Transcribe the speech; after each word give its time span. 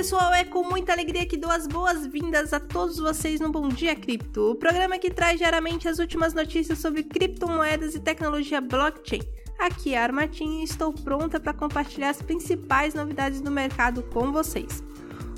pessoal, 0.00 0.32
é 0.32 0.44
com 0.44 0.64
muita 0.64 0.94
alegria 0.94 1.26
que 1.26 1.36
dou 1.36 1.50
as 1.50 1.66
boas-vindas 1.66 2.54
a 2.54 2.58
todos 2.58 2.96
vocês 2.96 3.38
no 3.38 3.52
Bom 3.52 3.68
Dia 3.68 3.94
Cripto, 3.94 4.52
o 4.52 4.54
programa 4.54 4.98
que 4.98 5.10
traz 5.10 5.36
diariamente 5.36 5.86
as 5.86 5.98
últimas 5.98 6.32
notícias 6.32 6.78
sobre 6.78 7.02
criptomoedas 7.02 7.94
e 7.94 8.00
tecnologia 8.00 8.62
blockchain. 8.62 9.20
Aqui 9.58 9.92
é 9.92 9.98
a 9.98 10.04
Armatinha 10.04 10.62
e 10.62 10.64
estou 10.64 10.90
pronta 10.90 11.38
para 11.38 11.52
compartilhar 11.52 12.08
as 12.08 12.22
principais 12.22 12.94
novidades 12.94 13.42
do 13.42 13.50
mercado 13.50 14.02
com 14.04 14.32
vocês. 14.32 14.82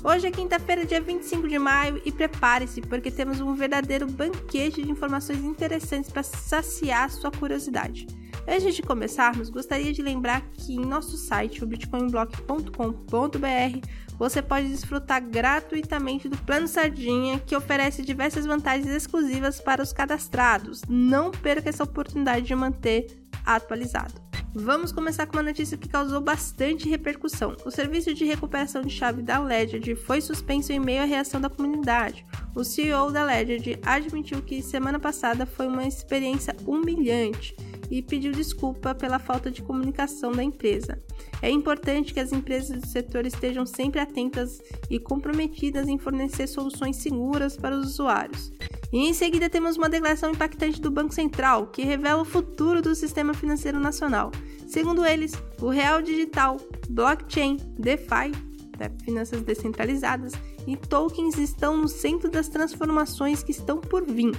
Hoje 0.01 0.27
é 0.27 0.31
quinta-feira, 0.31 0.85
dia 0.85 1.01
25 1.01 1.45
de 1.45 1.59
maio, 1.59 2.01
e 2.05 2.09
prepare-se 2.09 2.79
porque 2.79 3.11
temos 3.11 3.41
um 3.41 3.53
verdadeiro 3.55 4.07
banquete 4.07 4.81
de 4.81 4.89
informações 4.89 5.39
interessantes 5.39 6.09
para 6.09 6.23
saciar 6.23 7.09
sua 7.09 7.31
curiosidade. 7.31 8.07
Antes 8.47 8.75
de 8.75 8.81
começarmos, 8.81 9.49
gostaria 9.49 9.93
de 9.93 10.01
lembrar 10.01 10.41
que 10.51 10.73
em 10.73 10.85
nosso 10.85 11.17
site, 11.17 11.63
o 11.63 11.67
bitcoinblock.com.br, 11.67 13.87
você 14.17 14.41
pode 14.41 14.67
desfrutar 14.67 15.23
gratuitamente 15.23 16.27
do 16.27 16.37
Plano 16.37 16.67
Sardinha, 16.67 17.39
que 17.39 17.55
oferece 17.55 18.01
diversas 18.01 18.45
vantagens 18.45 18.87
exclusivas 18.87 19.61
para 19.61 19.81
os 19.81 19.93
cadastrados. 19.93 20.81
Não 20.89 21.31
perca 21.31 21.69
essa 21.69 21.83
oportunidade 21.83 22.45
de 22.45 22.53
manter 22.53 23.07
atualizado. 23.45 24.21
Vamos 24.55 24.91
começar 24.91 25.25
com 25.25 25.37
uma 25.37 25.43
notícia 25.43 25.77
que 25.77 25.89
causou 25.89 26.21
bastante 26.21 26.87
repercussão. 26.87 27.55
O 27.65 27.71
serviço 27.71 28.13
de 28.13 28.23
recuperação 28.23 28.83
de 28.83 28.93
chave 28.93 29.23
da 29.23 29.39
Ledger 29.39 29.95
foi 29.95 30.21
suspenso 30.21 30.71
em 30.71 30.79
meio 30.79 31.01
à 31.01 31.05
reação 31.05 31.41
da 31.41 31.49
comunidade. 31.49 32.23
O 32.53 32.63
CEO 32.63 33.11
da 33.11 33.23
Ledger 33.23 33.79
admitiu 33.83 34.43
que 34.43 34.61
semana 34.61 34.99
passada 34.99 35.45
foi 35.45 35.65
uma 35.65 35.87
experiência 35.87 36.55
humilhante 36.67 37.55
e 37.89 38.01
pediu 38.01 38.31
desculpa 38.31 38.93
pela 38.95 39.19
falta 39.19 39.51
de 39.51 39.61
comunicação 39.61 40.31
da 40.31 40.43
empresa. 40.43 41.01
É 41.41 41.49
importante 41.49 42.13
que 42.13 42.19
as 42.19 42.31
empresas 42.31 42.81
do 42.81 42.87
setor 42.87 43.25
estejam 43.25 43.65
sempre 43.65 43.99
atentas 43.99 44.61
e 44.89 44.99
comprometidas 44.99 45.87
em 45.87 45.97
fornecer 45.97 46.47
soluções 46.47 46.97
seguras 46.97 47.57
para 47.57 47.75
os 47.75 47.87
usuários. 47.87 48.51
E 48.91 48.99
em 48.99 49.13
seguida 49.13 49.49
temos 49.49 49.75
uma 49.75 49.89
declaração 49.89 50.31
impactante 50.31 50.79
do 50.79 50.91
Banco 50.91 51.13
Central, 51.13 51.67
que 51.67 51.81
revela 51.81 52.21
o 52.21 52.25
futuro 52.25 52.81
do 52.81 52.95
sistema 52.95 53.33
financeiro 53.33 53.79
nacional. 53.79 54.31
Segundo 54.67 55.05
eles, 55.05 55.33
o 55.61 55.69
real 55.69 56.01
digital, 56.01 56.57
blockchain, 56.89 57.57
DeFi, 57.77 58.31
né, 58.79 58.91
finanças 59.03 59.41
descentralizadas, 59.41 60.33
e 60.65 60.77
tokens 60.77 61.37
estão 61.37 61.77
no 61.77 61.87
centro 61.87 62.29
das 62.29 62.47
transformações 62.47 63.43
que 63.43 63.51
estão 63.51 63.79
por 63.79 64.05
vir. 64.05 64.33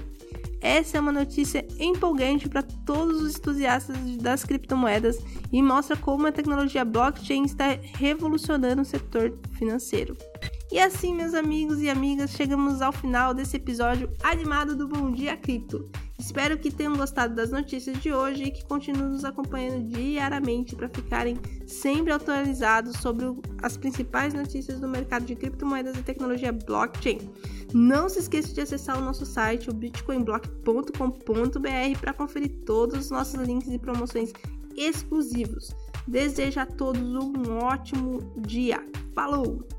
Essa 0.64 0.96
é 0.96 1.00
uma 1.00 1.12
notícia 1.12 1.62
empolgante 1.78 2.48
para 2.48 2.62
todos 2.62 3.20
os 3.20 3.36
entusiastas 3.36 3.98
das 4.16 4.44
criptomoedas 4.44 5.18
e 5.52 5.62
mostra 5.62 5.94
como 5.94 6.26
a 6.26 6.32
tecnologia 6.32 6.86
blockchain 6.86 7.44
está 7.44 7.78
revolucionando 7.98 8.80
o 8.80 8.84
setor 8.84 9.38
financeiro. 9.58 10.16
E 10.72 10.78
assim, 10.78 11.14
meus 11.14 11.34
amigos 11.34 11.82
e 11.82 11.90
amigas, 11.90 12.30
chegamos 12.30 12.80
ao 12.80 12.92
final 12.92 13.34
desse 13.34 13.58
episódio 13.58 14.10
animado 14.22 14.74
do 14.74 14.88
Bom 14.88 15.12
Dia 15.12 15.36
Cripto. 15.36 15.86
Espero 16.24 16.56
que 16.56 16.70
tenham 16.70 16.96
gostado 16.96 17.34
das 17.34 17.50
notícias 17.50 18.00
de 18.00 18.10
hoje 18.10 18.44
e 18.44 18.50
que 18.50 18.64
continuem 18.64 19.10
nos 19.10 19.26
acompanhando 19.26 19.86
diariamente 19.88 20.74
para 20.74 20.88
ficarem 20.88 21.36
sempre 21.66 22.14
atualizados 22.14 22.96
sobre 22.96 23.26
as 23.62 23.76
principais 23.76 24.32
notícias 24.32 24.80
do 24.80 24.88
mercado 24.88 25.26
de 25.26 25.36
criptomoedas 25.36 25.98
e 25.98 26.02
tecnologia 26.02 26.50
blockchain. 26.50 27.18
Não 27.74 28.08
se 28.08 28.20
esqueça 28.20 28.54
de 28.54 28.62
acessar 28.62 28.96
o 28.96 29.04
nosso 29.04 29.26
site, 29.26 29.68
o 29.68 29.74
bitcoinblock.com.br, 29.74 32.00
para 32.00 32.14
conferir 32.14 32.52
todos 32.64 32.98
os 32.98 33.10
nossos 33.10 33.34
links 33.34 33.68
e 33.68 33.78
promoções 33.78 34.32
exclusivos. 34.74 35.76
Desejo 36.08 36.58
a 36.58 36.64
todos 36.64 37.02
um 37.02 37.58
ótimo 37.58 38.32
dia. 38.38 38.82
Falou! 39.14 39.73